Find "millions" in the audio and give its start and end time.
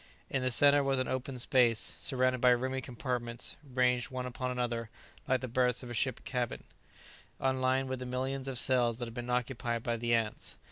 8.07-8.47